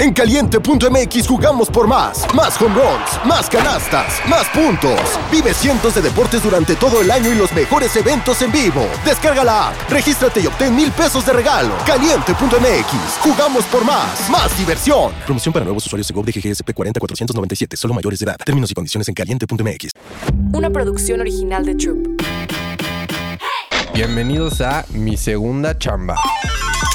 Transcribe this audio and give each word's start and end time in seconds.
En 0.00 0.14
caliente.mx 0.14 1.28
jugamos 1.28 1.68
por 1.68 1.86
más. 1.86 2.24
Más 2.34 2.58
home 2.58 2.74
runs, 2.74 3.26
más 3.26 3.50
canastas, 3.50 4.14
más 4.30 4.48
puntos. 4.48 4.98
Vive 5.30 5.52
cientos 5.52 5.94
de 5.94 6.00
deportes 6.00 6.42
durante 6.42 6.74
todo 6.74 7.02
el 7.02 7.10
año 7.10 7.30
y 7.30 7.34
los 7.34 7.52
mejores 7.52 7.94
eventos 7.96 8.40
en 8.40 8.50
vivo. 8.50 8.88
Descarga 9.04 9.44
la 9.44 9.68
app, 9.68 9.90
regístrate 9.90 10.40
y 10.40 10.46
obtén 10.46 10.74
mil 10.74 10.90
pesos 10.90 11.26
de 11.26 11.34
regalo. 11.34 11.74
Caliente.mx, 11.84 13.18
jugamos 13.20 13.64
por 13.66 13.84
más. 13.84 14.30
Más 14.30 14.56
diversión. 14.56 15.12
Promoción 15.26 15.52
para 15.52 15.66
nuevos 15.66 15.84
usuarios 15.84 16.08
de 16.08 16.14
GOV 16.14 16.24
de 16.24 16.32
GGSP 16.32 16.72
40497, 16.72 17.76
solo 17.76 17.92
mayores 17.92 18.20
de 18.20 18.24
edad. 18.24 18.38
Términos 18.42 18.70
y 18.70 18.74
condiciones 18.74 19.06
en 19.06 19.12
caliente.mx. 19.12 19.90
Una 20.54 20.70
producción 20.70 21.20
original 21.20 21.66
de 21.66 21.74
Troop. 21.74 22.22
Bienvenidos 23.92 24.62
a 24.62 24.86
Mi 24.94 25.18
Segunda 25.18 25.76
Chamba, 25.76 26.14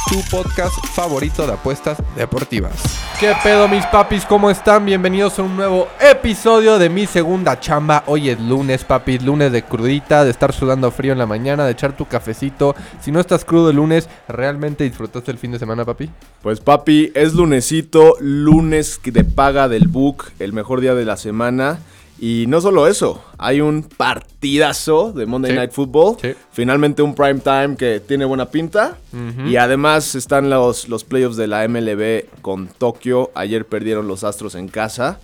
tu 0.09 0.21
podcast 0.29 0.75
favorito 0.93 1.47
de 1.47 1.53
apuestas 1.53 1.97
deportivas. 2.15 2.73
¿Qué 3.19 3.33
pedo 3.43 3.67
mis 3.67 3.85
papis? 3.87 4.23
¿Cómo 4.25 4.51
están? 4.51 4.85
Bienvenidos 4.85 5.39
a 5.39 5.41
un 5.41 5.55
nuevo 5.55 5.87
episodio 5.99 6.77
de 6.77 6.89
Mi 6.89 7.07
Segunda 7.07 7.59
Chamba. 7.59 8.03
Hoy 8.05 8.29
es 8.29 8.39
lunes, 8.39 8.83
papis, 8.83 9.23
lunes 9.23 9.51
de 9.51 9.63
crudita, 9.63 10.23
de 10.23 10.29
estar 10.29 10.53
sudando 10.53 10.91
frío 10.91 11.13
en 11.13 11.17
la 11.17 11.25
mañana, 11.25 11.65
de 11.65 11.71
echar 11.71 11.97
tu 11.97 12.05
cafecito. 12.05 12.75
Si 13.01 13.11
no 13.11 13.19
estás 13.19 13.45
crudo 13.45 13.71
el 13.71 13.77
lunes, 13.77 14.07
¿realmente 14.27 14.83
disfrutaste 14.83 15.31
el 15.31 15.39
fin 15.39 15.51
de 15.51 15.59
semana, 15.59 15.85
papi? 15.85 16.09
Pues 16.43 16.59
papi, 16.59 17.11
es 17.15 17.33
lunesito, 17.33 18.15
lunes 18.19 18.99
de 19.03 19.23
paga 19.23 19.67
del 19.67 19.87
book, 19.87 20.25
el 20.37 20.53
mejor 20.53 20.81
día 20.81 20.93
de 20.93 21.05
la 21.05 21.17
semana. 21.17 21.79
Y 22.17 22.45
no 22.47 22.61
solo 22.61 22.87
eso, 22.87 23.21
hay 23.37 23.59
un 23.59 23.83
partidazo 23.83 25.11
de 25.11 25.25
Monday 25.25 25.51
Sí. 25.51 25.57
Night 25.57 25.71
Football. 25.71 26.17
Sí. 26.21 26.29
Finalmente 26.51 27.01
un 27.01 27.13
prime 27.13 27.39
time 27.41 27.75
que 27.77 27.99
tiene 27.99 28.23
buena 28.25 28.49
pinta. 28.49 28.97
Y 29.45 29.57
además 29.57 30.15
están 30.15 30.49
los, 30.49 30.87
los 30.89 31.03
playoffs 31.03 31.35
de 31.37 31.47
la 31.47 31.67
MLB 31.67 32.25
con 32.41 32.67
Tokio. 32.67 33.31
Ayer 33.35 33.65
perdieron 33.65 34.07
los 34.07 34.23
Astros 34.23 34.55
en 34.55 34.67
casa. 34.69 35.19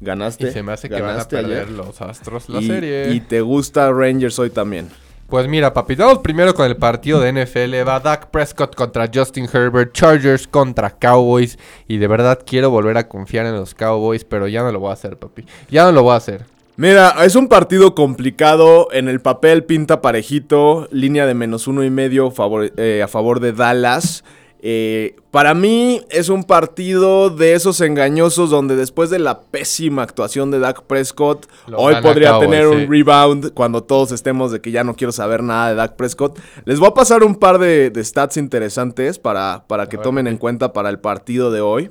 Ganaste. 0.00 0.48
Y 0.48 0.52
se 0.52 0.62
me 0.62 0.72
hace 0.72 0.88
que 0.88 1.00
van 1.00 1.18
a 1.20 1.28
perder 1.28 1.62
ayer. 1.64 1.70
los 1.70 2.00
Astros 2.00 2.48
la 2.48 2.60
y, 2.60 2.66
serie. 2.66 3.12
y 3.14 3.20
te 3.20 3.40
gusta 3.40 3.90
Rangers 3.92 4.38
hoy 4.38 4.50
también. 4.50 4.88
Pues 5.32 5.48
mira, 5.48 5.72
papi, 5.72 5.94
vamos 5.94 6.18
primero 6.18 6.52
con 6.52 6.66
el 6.66 6.76
partido 6.76 7.18
de 7.18 7.32
NFL. 7.32 7.88
Va 7.88 8.00
Dak 8.00 8.28
Prescott 8.28 8.74
contra 8.74 9.08
Justin 9.10 9.48
Herbert, 9.50 9.94
Chargers 9.94 10.46
contra 10.46 10.90
Cowboys. 10.90 11.58
Y 11.88 11.96
de 11.96 12.06
verdad 12.06 12.40
quiero 12.44 12.68
volver 12.68 12.98
a 12.98 13.08
confiar 13.08 13.46
en 13.46 13.54
los 13.54 13.74
Cowboys, 13.74 14.26
pero 14.26 14.46
ya 14.46 14.60
no 14.60 14.70
lo 14.70 14.80
voy 14.80 14.90
a 14.90 14.92
hacer, 14.92 15.16
papi. 15.16 15.46
Ya 15.70 15.84
no 15.84 15.92
lo 15.92 16.02
voy 16.02 16.12
a 16.12 16.16
hacer. 16.16 16.44
Mira, 16.76 17.14
es 17.24 17.34
un 17.34 17.48
partido 17.48 17.94
complicado. 17.94 18.88
En 18.92 19.08
el 19.08 19.20
papel 19.22 19.64
pinta 19.64 20.02
parejito. 20.02 20.86
Línea 20.90 21.24
de 21.24 21.32
menos 21.32 21.66
uno 21.66 21.82
y 21.82 21.88
medio 21.88 22.30
eh, 22.76 23.00
a 23.02 23.08
favor 23.08 23.40
de 23.40 23.54
Dallas. 23.54 24.24
Eh, 24.64 25.16
para 25.32 25.54
mí 25.54 26.02
es 26.08 26.28
un 26.28 26.44
partido 26.44 27.30
de 27.30 27.54
esos 27.54 27.80
engañosos 27.80 28.48
donde 28.48 28.76
después 28.76 29.10
de 29.10 29.18
la 29.18 29.40
pésima 29.40 30.04
actuación 30.04 30.52
de 30.52 30.60
Dak 30.60 30.84
Prescott, 30.84 31.48
Lo 31.66 31.78
hoy 31.78 31.96
podría 32.00 32.38
tener 32.38 32.68
sí. 32.68 32.76
un 32.76 32.88
rebound 32.88 33.54
cuando 33.54 33.82
todos 33.82 34.12
estemos 34.12 34.52
de 34.52 34.60
que 34.60 34.70
ya 34.70 34.84
no 34.84 34.94
quiero 34.94 35.10
saber 35.10 35.42
nada 35.42 35.70
de 35.70 35.74
Dak 35.74 35.96
Prescott. 35.96 36.38
Les 36.64 36.78
voy 36.78 36.88
a 36.88 36.94
pasar 36.94 37.24
un 37.24 37.34
par 37.34 37.58
de, 37.58 37.90
de 37.90 38.04
stats 38.04 38.36
interesantes 38.36 39.18
para, 39.18 39.64
para 39.66 39.88
que 39.88 39.96
ver, 39.96 40.04
tomen 40.04 40.28
en 40.28 40.38
cuenta 40.38 40.72
para 40.72 40.90
el 40.90 41.00
partido 41.00 41.50
de 41.50 41.60
hoy. 41.60 41.90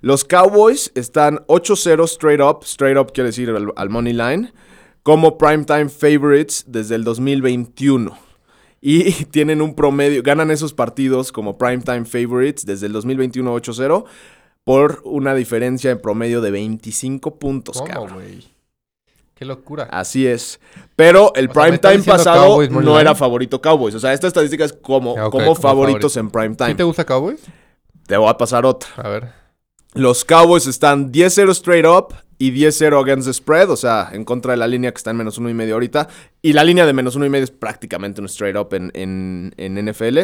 Los 0.00 0.24
Cowboys 0.24 0.92
están 0.94 1.38
8-0 1.48 2.04
straight 2.04 2.40
up, 2.40 2.60
straight 2.62 2.96
up 2.96 3.12
quiere 3.12 3.30
decir 3.30 3.50
al, 3.50 3.72
al 3.74 3.90
money 3.90 4.12
line, 4.12 4.52
como 5.02 5.38
primetime 5.38 5.88
favorites 5.88 6.66
desde 6.68 6.94
el 6.94 7.02
2021. 7.02 8.16
Y 8.84 9.12
tienen 9.30 9.62
un 9.62 9.74
promedio, 9.74 10.22
ganan 10.22 10.50
esos 10.50 10.74
partidos 10.74 11.30
como 11.32 11.56
primetime 11.56 12.04
favorites 12.04 12.66
desde 12.66 12.86
el 12.86 12.92
2021 12.92 13.54
8-0 13.56 14.04
por 14.64 15.00
una 15.04 15.34
diferencia 15.34 15.90
en 15.92 16.00
promedio 16.00 16.40
de 16.40 16.50
25 16.50 17.38
puntos, 17.38 17.78
¿Cómo, 17.78 17.88
cabrón. 17.88 18.24
Qué 19.34 19.44
locura. 19.44 19.84
Así 19.90 20.26
es. 20.26 20.60
Pero 20.94 21.32
el 21.34 21.48
O 21.48 21.52
sea, 21.52 21.62
¿me 21.64 21.74
estás 21.74 21.90
primetime 21.92 22.16
pasado 22.16 22.46
Cowboys 22.46 22.70
no 22.70 23.00
era 23.00 23.14
favorito 23.14 23.60
Cowboys. 23.60 23.94
O 23.94 23.98
sea, 24.00 24.12
esta 24.12 24.28
estadística 24.28 24.64
es 24.64 24.72
como, 24.72 25.12
Ah, 25.12 25.30
como 25.30 25.46
como 25.46 25.54
favoritos 25.54 26.14
favorito. 26.14 26.20
en 26.20 26.30
primetime. 26.30 26.70
¿Sí 26.70 26.74
te 26.76 26.82
gusta 26.84 27.04
Cowboys? 27.04 27.40
Te 28.06 28.16
voy 28.16 28.28
a 28.28 28.36
pasar 28.36 28.64
otra. 28.66 28.88
A 28.96 29.08
ver. 29.08 29.32
Los 29.94 30.24
Cowboys 30.24 30.66
están 30.66 31.10
10-0 31.12 31.50
straight 31.52 31.86
up 31.86 32.14
y 32.46 32.50
10-0 32.50 33.00
against 33.02 33.26
the 33.28 33.32
spread, 33.34 33.70
o 33.70 33.76
sea, 33.76 34.08
en 34.12 34.24
contra 34.24 34.52
de 34.52 34.56
la 34.56 34.66
línea 34.66 34.90
que 34.90 34.96
está 34.96 35.10
en 35.10 35.16
menos 35.18 35.38
uno 35.38 35.48
y 35.50 35.54
medio 35.54 35.74
ahorita. 35.74 36.08
Y 36.40 36.52
la 36.54 36.64
línea 36.64 36.86
de 36.86 36.92
menos 36.92 37.14
uno 37.14 37.24
y 37.26 37.30
medio 37.30 37.44
es 37.44 37.50
prácticamente 37.50 38.20
un 38.20 38.26
straight 38.26 38.56
up 38.56 38.74
en, 38.74 38.90
en- 38.94 39.54
en 39.58 39.84
NFL. 39.90 40.18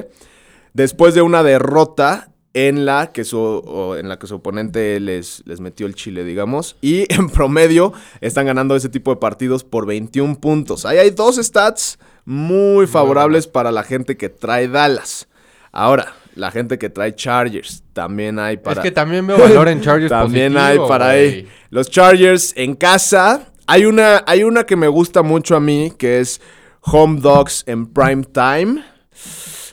Después 0.72 1.14
de 1.14 1.22
una 1.22 1.42
derrota 1.42 2.30
en 2.54 2.86
la 2.86 3.12
que 3.12 3.24
su, 3.24 3.94
en 3.98 4.08
la 4.08 4.18
que 4.18 4.26
su 4.26 4.36
oponente 4.36 4.98
les, 5.00 5.42
les 5.46 5.60
metió 5.60 5.86
el 5.86 5.94
chile, 5.94 6.24
digamos. 6.24 6.76
Y 6.80 7.04
en 7.14 7.28
promedio 7.30 7.92
están 8.20 8.46
ganando 8.46 8.74
ese 8.74 8.88
tipo 8.88 9.10
de 9.12 9.20
partidos 9.20 9.62
por 9.62 9.86
21 9.86 10.40
puntos. 10.40 10.84
Ahí 10.86 10.98
hay 10.98 11.10
dos 11.10 11.36
stats 11.36 11.98
muy 12.24 12.86
favorables 12.86 13.46
para 13.46 13.70
la 13.70 13.84
gente 13.84 14.16
que 14.16 14.28
trae 14.28 14.66
Dallas. 14.66 15.28
Ahora, 15.72 16.14
la 16.38 16.50
gente 16.50 16.78
que 16.78 16.88
trae 16.88 17.14
Chargers, 17.14 17.82
también 17.92 18.38
hay 18.38 18.56
para... 18.56 18.80
Es 18.80 18.84
que 18.84 18.92
también 18.92 19.26
veo 19.26 19.38
valor 19.38 19.68
en 19.68 19.80
Chargers 19.80 20.08
También 20.08 20.54
positivo, 20.54 20.84
hay 20.84 20.88
para 20.88 21.08
ahí. 21.08 21.48
Los 21.70 21.90
Chargers 21.90 22.54
en 22.56 22.74
casa. 22.74 23.52
Hay 23.66 23.84
una, 23.84 24.24
hay 24.26 24.44
una 24.44 24.64
que 24.64 24.76
me 24.76 24.88
gusta 24.88 25.22
mucho 25.22 25.56
a 25.56 25.60
mí, 25.60 25.92
que 25.98 26.20
es 26.20 26.40
Home 26.82 27.20
Dogs 27.20 27.64
en 27.66 27.86
Prime 27.86 28.24
Time. 28.24 28.82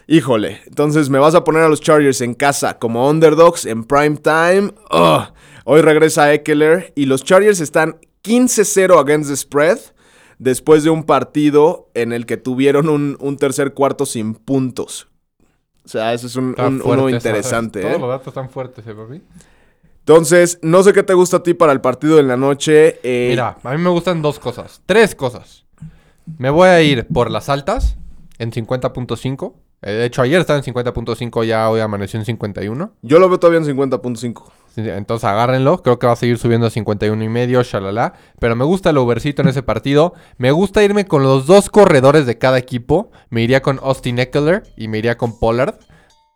Híjole, 0.08 0.62
entonces 0.68 1.10
me 1.10 1.18
vas 1.18 1.34
a 1.34 1.44
poner 1.44 1.64
a 1.64 1.70
los 1.70 1.82
Chargers 1.82 2.22
en 2.22 2.36
casa 2.36 2.78
como 2.78 3.10
underdogs 3.10 3.66
en 3.66 3.84
prime 3.84 4.18
time. 4.18 4.72
Ugh. 4.92 5.34
Hoy 5.64 5.82
regresa 5.82 6.32
Eckler 6.32 6.94
y 6.96 7.08
los 7.08 7.24
Chargers 7.24 7.60
están 7.60 7.98
15-0 8.24 9.00
against 9.00 9.30
the 9.32 9.36
spread 9.36 9.80
después 10.38 10.84
de 10.84 10.92
un 10.92 11.06
partido 11.06 11.90
en 11.96 12.14
el 12.14 12.28
que 12.28 12.38
tuvieron 12.38 12.88
un, 12.88 13.18
un 13.20 13.38
tercer 13.38 13.74
cuarto 13.74 14.06
sin 14.06 14.36
puntos. 14.36 15.08
O 15.86 15.88
sea, 15.88 16.14
eso 16.14 16.28
es 16.28 16.36
un, 16.36 16.48
un- 16.48 16.56
fuerte 16.56 16.84
uno 16.90 17.10
interesante. 17.10 17.82
Todos 17.82 17.96
¿eh? 17.96 18.00
los 18.00 18.10
datos 18.10 18.28
están 18.28 18.50
fuertes, 18.50 18.86
¿eh, 18.88 18.94
papi? 18.94 19.22
Entonces, 20.00 20.60
no 20.62 20.84
sé 20.84 20.94
qué 20.94 21.04
te 21.04 21.14
gusta 21.14 21.38
a 21.38 21.44
ti 21.44 21.54
para 21.54 21.72
el 21.72 21.82
partido 21.82 22.18
de 22.18 22.24
la 22.24 22.38
noche. 22.38 23.00
eh, 23.04 23.28
Mira, 23.30 23.58
a 23.64 23.72
mí 23.72 23.78
me 23.82 23.90
gustan 23.90 24.22
dos 24.22 24.40
cosas. 24.40 24.82
Tres 24.86 25.16
cosas. 25.16 25.66
Me 26.38 26.50
voy 26.50 26.68
a 26.70 26.82
ir 26.82 27.08
por 27.08 27.32
las 27.32 27.50
altas 27.50 27.98
en 28.38 28.52
50.5. 28.52 29.54
Eh, 29.82 29.92
de 29.92 30.06
hecho, 30.06 30.22
ayer 30.22 30.40
estaba 30.42 30.58
en 30.60 30.66
50.5, 30.66 31.44
ya 31.46 31.70
hoy 31.70 31.80
amaneció 31.82 32.20
en 32.20 32.26
51. 32.26 32.92
Yo 33.02 33.20
lo 33.20 33.30
veo 33.30 33.40
todavía 33.40 33.60
en 33.60 33.78
50.5. 33.78 34.44
Entonces 34.78 35.26
agárrenlo. 35.26 35.82
Creo 35.82 36.00
que 36.00 36.08
va 36.08 36.14
a 36.14 36.18
seguir 36.18 36.38
subiendo 36.38 36.68
a 36.68 36.70
51 36.70 37.24
y 37.24 37.30
medio, 37.30 37.64
shalala. 37.64 38.14
Pero 38.40 38.56
me 38.56 38.66
gusta 38.66 38.90
el 38.90 38.98
overcito 38.98 39.42
en 39.42 39.50
ese 39.50 39.64
partido. 39.64 40.14
Me 40.38 40.52
gusta 40.52 40.84
irme 40.84 41.06
con 41.06 41.24
los 41.24 41.46
dos 41.46 41.70
corredores 41.70 42.26
de 42.26 42.38
cada 42.38 42.58
equipo. 42.58 43.12
Me 43.30 43.42
iría 43.42 43.62
con 43.62 43.80
Austin 43.82 44.20
Eckler 44.20 44.64
y 44.76 44.88
me 44.88 44.98
iría 44.98 45.18
con 45.18 45.40
Pollard. 45.40 45.76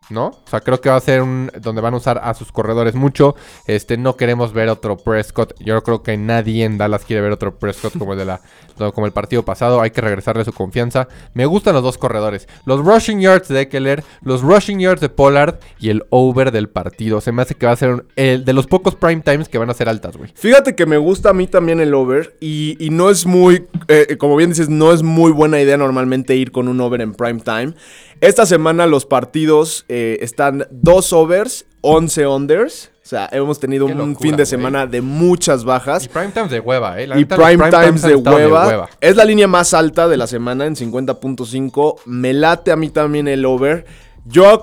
¿No? 0.09 0.27
O 0.27 0.43
sea, 0.49 0.61
creo 0.61 0.81
que 0.81 0.89
va 0.89 0.95
a 0.95 0.99
ser 1.01 1.21
un 1.21 1.51
donde 1.61 1.81
van 1.81 1.93
a 1.93 1.97
usar 1.97 2.19
a 2.23 2.33
sus 2.33 2.51
corredores 2.51 2.95
mucho. 2.95 3.35
Este, 3.67 3.95
no 3.97 4.15
queremos 4.17 4.53
ver 4.53 4.69
otro 4.69 4.97
Prescott. 4.97 5.53
Yo 5.59 5.81
creo 5.83 6.01
que 6.01 6.17
nadie 6.17 6.65
en 6.65 6.77
Dallas 6.79 7.05
quiere 7.05 7.21
ver 7.21 7.31
otro 7.31 7.59
Prescott 7.59 7.97
como 7.97 8.13
el 8.13 8.19
de 8.19 8.25
la 8.25 8.41
como 8.95 9.05
el 9.05 9.11
partido 9.13 9.43
pasado. 9.45 9.81
Hay 9.81 9.91
que 9.91 10.01
regresarle 10.01 10.43
su 10.45 10.51
confianza. 10.53 11.07
Me 11.33 11.45
gustan 11.45 11.73
los 11.75 11.83
dos 11.83 11.97
corredores. 11.97 12.47
Los 12.65 12.83
rushing 12.83 13.19
yards 13.19 13.49
de 13.49 13.61
Eckler, 13.61 14.03
los 14.21 14.41
rushing 14.41 14.79
yards 14.79 15.01
de 15.01 15.09
Pollard 15.09 15.59
y 15.79 15.89
el 15.89 16.03
over 16.09 16.51
del 16.51 16.69
partido. 16.69 17.21
Se 17.21 17.31
me 17.31 17.41
hace 17.43 17.53
que 17.55 17.65
va 17.67 17.73
a 17.73 17.75
ser 17.75 17.89
un- 17.89 18.03
el 18.15 18.45
de 18.45 18.53
los 18.53 18.65
pocos 18.67 18.95
prime 18.95 19.21
times 19.21 19.47
que 19.47 19.57
van 19.59 19.69
a 19.69 19.73
ser 19.75 19.89
altas, 19.89 20.17
güey. 20.17 20.31
Fíjate 20.35 20.75
que 20.75 20.85
me 20.87 20.97
gusta 20.97 21.29
a 21.29 21.33
mí 21.33 21.45
también 21.45 21.79
el 21.79 21.93
over 21.93 22.35
y, 22.39 22.77
y 22.83 22.89
no 22.89 23.09
es 23.11 23.25
muy, 23.27 23.67
eh, 23.87 24.17
como 24.17 24.35
bien 24.35 24.49
dices, 24.49 24.69
no 24.69 24.91
es 24.91 25.03
muy 25.03 25.31
buena 25.31 25.59
idea 25.61 25.77
normalmente 25.77 26.35
ir 26.35 26.51
con 26.51 26.67
un 26.67 26.81
over 26.81 27.01
en 27.01 27.13
prime 27.13 27.41
time. 27.41 27.73
Esta 28.21 28.45
semana 28.45 28.85
los 28.85 29.05
partidos 29.05 29.85
eh, 29.87 30.17
están 30.21 30.67
dos 30.71 31.13
overs, 31.13 31.65
11 31.81 32.27
unders. 32.27 32.91
O 33.01 33.09
sea, 33.09 33.29
hemos 33.31 33.61
tenido 33.61 33.85
un 33.85 34.15
fin 34.17 34.35
de 34.35 34.45
semana 34.45 34.85
de 34.85 35.01
muchas 35.01 35.63
bajas. 35.63 36.03
Y 36.03 36.09
prime 36.09 36.27
times 36.27 36.51
de 36.51 36.59
hueva, 36.59 36.99
eh. 36.99 37.07
La 37.07 37.17
Y 37.17 37.23
prime 37.23 37.69
times 37.69 38.03
han 38.03 38.09
de 38.11 38.15
hueva. 38.17 38.89
Es 38.99 39.15
la 39.15 39.23
línea 39.23 39.47
más 39.47 39.73
alta 39.73 40.09
de 40.09 40.17
la 40.17 40.27
semana 40.27 40.65
en 40.65 40.75
50.5. 40.75 42.01
Me 42.05 42.33
late 42.33 42.71
a 42.71 42.75
mí 42.75 42.89
también 42.89 43.29
el 43.29 43.45
over. 43.45 43.85
Yo 44.31 44.53
eh, 44.53 44.59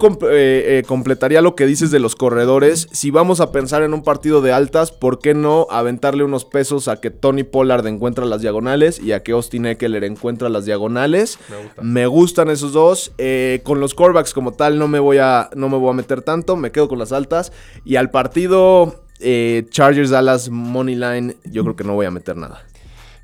eh, 0.79 0.83
completaría 0.87 1.43
lo 1.43 1.57
que 1.57 1.67
dices 1.67 1.91
de 1.91 1.99
los 1.99 2.15
corredores. 2.15 2.87
Si 2.93 3.11
vamos 3.11 3.41
a 3.41 3.51
pensar 3.51 3.83
en 3.83 3.95
un 3.95 4.05
partido 4.05 4.41
de 4.41 4.53
altas, 4.53 4.93
¿por 4.93 5.19
qué 5.19 5.35
no 5.35 5.67
aventarle 5.71 6.23
unos 6.23 6.45
pesos 6.45 6.87
a 6.87 7.01
que 7.01 7.11
Tony 7.11 7.43
Pollard 7.43 7.85
encuentra 7.89 8.27
las 8.27 8.43
diagonales 8.43 9.01
y 9.01 9.11
a 9.11 9.25
que 9.25 9.33
Austin 9.33 9.67
Eckler 9.67 10.05
encuentra 10.05 10.49
las 10.51 10.67
diagonales? 10.67 11.41
Me 11.51 11.57
gusta. 11.57 11.83
Me 11.83 12.07
gustan 12.07 12.51
esos 12.51 12.73
dos. 12.73 13.13
Eh, 13.19 13.61
con 13.65 13.81
los 13.81 13.95
corebacks 13.95 14.33
como 14.33 14.53
tal 14.53 14.79
no 14.79 14.87
me 14.87 15.01
voy 15.01 15.19
a, 15.19 15.51
no 15.57 15.69
me 15.69 15.77
voy 15.77 15.91
a 15.91 15.95
meter 15.95 16.23
tanto. 16.23 16.55
Me 16.55 16.71
quedo 16.71 16.87
con 16.87 17.01
las 17.01 17.11
altas. 17.11 17.53
Y 17.85 17.97
al 17.97 18.11
partido 18.11 19.03
Chargers 19.19 20.11
Dallas 20.11 20.49
Money 20.49 20.95
Line, 20.95 21.37
yo 21.45 21.65
creo 21.65 21.75
que 21.75 21.83
no 21.83 21.95
voy 21.95 22.07
a 22.07 22.13
meter 22.13 22.37
nada. 22.37 22.65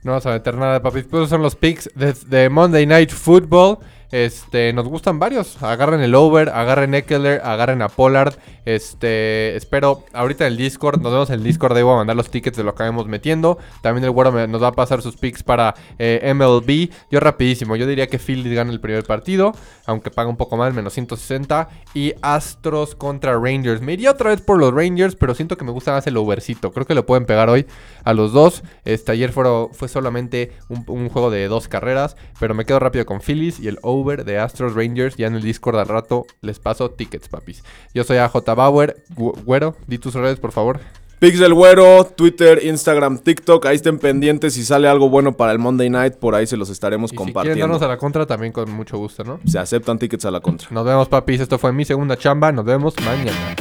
No 0.03 0.11
vas 0.11 0.27
a 0.27 0.31
meter 0.31 0.57
nada, 0.57 0.83
papi. 0.83 1.03
Pues 1.03 1.29
son 1.29 1.43
los 1.43 1.55
picks 1.55 1.89
de, 1.95 2.13
de 2.27 2.49
Monday 2.49 2.85
Night 2.85 3.11
Football. 3.11 3.79
Este, 4.13 4.73
nos 4.75 4.87
gustan 4.89 5.19
varios. 5.19 5.61
Agarren 5.63 6.01
el 6.03 6.15
over, 6.15 6.51
agarren 6.51 6.95
Eckler, 6.95 7.41
agarren 7.43 7.81
a 7.83 7.89
Pollard. 7.89 8.35
Este, 8.67 9.57
espero 9.57 10.05
ahorita 10.13 10.47
en 10.47 10.53
el 10.53 10.59
Discord, 10.59 11.01
nos 11.01 11.13
vemos 11.13 11.31
en 11.31 11.37
el 11.37 11.43
Discord, 11.45 11.77
ahí 11.77 11.83
voy 11.83 11.95
a 11.95 11.97
mandar 11.97 12.15
los 12.15 12.31
tickets 12.31 12.57
de 12.57 12.63
lo 12.63 12.75
que 12.75 12.83
vamos 12.83 13.07
metiendo. 13.07 13.59
También 13.81 14.05
el 14.05 14.33
me- 14.33 14.47
nos 14.47 14.63
va 14.63 14.69
a 14.69 14.73
pasar 14.73 15.01
sus 15.03 15.17
picks 15.17 15.43
para 15.43 15.75
eh, 15.99 16.33
MLB. 16.35 16.91
Yo 17.11 17.21
rapidísimo, 17.21 17.75
yo 17.77 17.87
diría 17.87 18.07
que 18.07 18.19
Phillies 18.19 18.55
gana 18.55 18.71
el 18.71 18.81
primer 18.81 19.05
partido, 19.05 19.53
aunque 19.87 20.11
paga 20.11 20.29
un 20.29 20.37
poco 20.37 20.57
más, 20.59 20.75
menos 20.75 20.93
160. 20.93 21.69
Y 21.95 22.13
Astros 22.21 22.95
contra 22.95 23.33
Rangers. 23.39 23.81
Me 23.81 23.95
iría 23.95 24.11
otra 24.11 24.29
vez 24.31 24.43
por 24.43 24.59
los 24.59 24.75
Rangers, 24.75 25.17
pero 25.17 25.35
siento 25.35 25.57
que 25.57 25.65
me 25.65 25.73
gusta 25.73 25.93
más 25.93 26.07
el 26.07 26.17
overcito. 26.19 26.71
Creo 26.71 26.87
que 26.87 26.95
lo 26.95 27.07
pueden 27.07 27.25
pegar 27.25 27.49
hoy 27.49 27.67
a 28.05 28.13
los 28.13 28.33
dos. 28.33 28.63
Este, 28.85 29.13
ayer 29.13 29.33
fue, 29.33 29.45
fue 29.73 29.89
solamente 29.89 30.53
un, 30.69 30.85
un 30.87 31.09
juego 31.09 31.31
de 31.31 31.49
dos 31.49 31.67
carreras, 31.69 32.17
pero 32.39 32.55
me 32.55 32.67
quedo 32.67 32.79
rápido 32.79 33.07
con 33.07 33.21
Phillies 33.23 33.59
y 33.59 33.69
el 33.69 33.79
over 33.83 34.02
de 34.03 34.39
Astros 34.39 34.75
Rangers. 34.75 35.17
Ya 35.17 35.27
en 35.27 35.35
el 35.35 35.43
Discord 35.43 35.79
al 35.79 35.89
rato 35.89 36.27
les 36.41 36.59
paso 36.59 36.91
tickets, 36.91 37.29
papis. 37.29 37.63
Yo 37.95 38.05
soy 38.05 38.19
AJ 38.19 38.45
Bauer. 38.57 39.03
Güero, 39.17 39.77
di 39.87 39.99
tus 39.99 40.15
redes, 40.15 40.39
por 40.39 40.53
favor. 40.53 40.81
Pix 41.19 41.39
del 41.39 41.55
Güero, 41.55 42.05
Twitter, 42.05 42.61
Instagram, 42.65 43.19
TikTok. 43.19 43.65
Ahí 43.67 43.77
estén 43.77 43.99
pendientes. 44.01 44.55
Si 44.55 44.65
sale 44.65 44.89
algo 44.89 45.09
bueno 45.09 45.37
para 45.37 45.53
el 45.53 45.61
Monday 45.61 45.89
Night, 45.89 46.15
por 46.15 46.35
ahí 46.35 46.49
se 46.49 46.57
los 46.57 46.69
estaremos 46.69 47.11
Y 47.13 47.13
si 47.13 47.17
quieren 47.17 47.33
compartiendo. 47.33 47.61
darnos 47.61 47.83
a 47.83 47.87
la 47.87 47.97
contra, 47.97 48.27
también 48.27 48.53
con 48.53 48.69
mucho 48.73 48.99
gusto, 48.99 49.23
¿no? 49.23 49.39
Se 49.47 49.59
aceptan 49.61 50.01
tickets 50.01 50.25
a 50.25 50.33
la 50.33 50.41
contra. 50.41 50.67
Nos 50.73 50.85
vemos, 50.85 51.09
papis. 51.09 51.41
Esto 51.41 51.59
fue 51.59 51.73
mi 51.73 51.85
segunda 51.85 52.17
chamba. 52.17 52.51
Nos 52.51 52.65
vemos 52.65 52.95
mañana. 53.05 53.55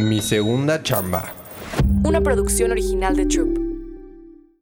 Mi 0.00 0.20
segunda 0.20 0.82
chamba. 0.82 1.32
Una 2.02 2.20
producción 2.20 2.72
original 2.72 3.14
de 3.14 3.26
Troop. 3.26 3.65